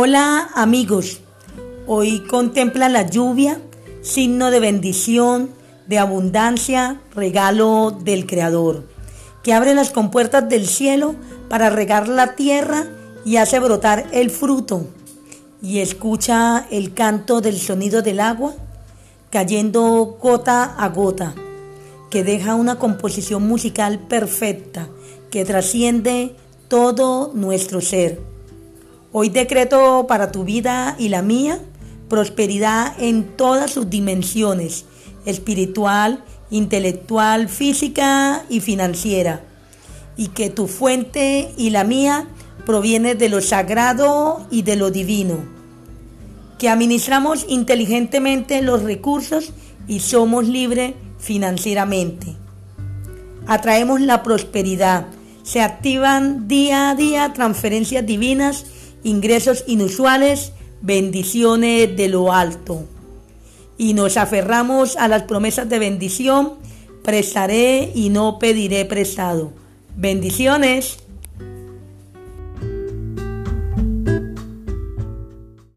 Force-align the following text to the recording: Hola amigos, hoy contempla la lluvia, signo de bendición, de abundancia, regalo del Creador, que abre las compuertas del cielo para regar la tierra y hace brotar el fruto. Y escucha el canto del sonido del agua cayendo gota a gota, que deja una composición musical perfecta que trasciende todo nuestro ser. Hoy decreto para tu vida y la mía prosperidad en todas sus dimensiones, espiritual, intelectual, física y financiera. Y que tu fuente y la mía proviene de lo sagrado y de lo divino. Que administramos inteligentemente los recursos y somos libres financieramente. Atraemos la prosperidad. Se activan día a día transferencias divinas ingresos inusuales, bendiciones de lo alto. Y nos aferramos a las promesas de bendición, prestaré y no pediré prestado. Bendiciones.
Hola 0.00 0.48
amigos, 0.54 1.22
hoy 1.88 2.20
contempla 2.20 2.88
la 2.88 3.10
lluvia, 3.10 3.60
signo 4.00 4.52
de 4.52 4.60
bendición, 4.60 5.50
de 5.88 5.98
abundancia, 5.98 7.00
regalo 7.16 7.90
del 8.04 8.24
Creador, 8.24 8.84
que 9.42 9.54
abre 9.54 9.74
las 9.74 9.90
compuertas 9.90 10.48
del 10.48 10.68
cielo 10.68 11.16
para 11.48 11.68
regar 11.68 12.06
la 12.06 12.36
tierra 12.36 12.86
y 13.24 13.38
hace 13.38 13.58
brotar 13.58 14.06
el 14.12 14.30
fruto. 14.30 14.86
Y 15.60 15.80
escucha 15.80 16.68
el 16.70 16.94
canto 16.94 17.40
del 17.40 17.58
sonido 17.58 18.00
del 18.00 18.20
agua 18.20 18.54
cayendo 19.30 20.16
gota 20.22 20.76
a 20.78 20.88
gota, 20.90 21.34
que 22.08 22.22
deja 22.22 22.54
una 22.54 22.78
composición 22.78 23.48
musical 23.48 23.98
perfecta 23.98 24.88
que 25.32 25.44
trasciende 25.44 26.36
todo 26.68 27.32
nuestro 27.34 27.80
ser. 27.80 28.37
Hoy 29.10 29.30
decreto 29.30 30.06
para 30.06 30.30
tu 30.30 30.44
vida 30.44 30.94
y 30.98 31.08
la 31.08 31.22
mía 31.22 31.58
prosperidad 32.10 32.94
en 32.98 33.36
todas 33.36 33.70
sus 33.70 33.88
dimensiones, 33.88 34.84
espiritual, 35.24 36.24
intelectual, 36.50 37.48
física 37.48 38.44
y 38.48 38.60
financiera. 38.60 39.42
Y 40.16 40.28
que 40.28 40.50
tu 40.50 40.66
fuente 40.66 41.52
y 41.56 41.70
la 41.70 41.84
mía 41.84 42.28
proviene 42.66 43.14
de 43.14 43.28
lo 43.28 43.40
sagrado 43.40 44.46
y 44.50 44.62
de 44.62 44.76
lo 44.76 44.90
divino. 44.90 45.38
Que 46.58 46.68
administramos 46.68 47.46
inteligentemente 47.48 48.60
los 48.62 48.82
recursos 48.82 49.52
y 49.86 50.00
somos 50.00 50.46
libres 50.46 50.94
financieramente. 51.18 52.36
Atraemos 53.46 54.00
la 54.00 54.22
prosperidad. 54.22 55.06
Se 55.44 55.62
activan 55.62 56.48
día 56.48 56.90
a 56.90 56.94
día 56.94 57.32
transferencias 57.32 58.04
divinas 58.04 58.66
ingresos 59.02 59.64
inusuales, 59.66 60.52
bendiciones 60.80 61.96
de 61.96 62.08
lo 62.08 62.32
alto. 62.32 62.84
Y 63.76 63.94
nos 63.94 64.16
aferramos 64.16 64.96
a 64.96 65.08
las 65.08 65.22
promesas 65.24 65.68
de 65.68 65.78
bendición, 65.78 66.54
prestaré 67.02 67.92
y 67.94 68.10
no 68.10 68.38
pediré 68.38 68.84
prestado. 68.84 69.52
Bendiciones. 69.96 70.98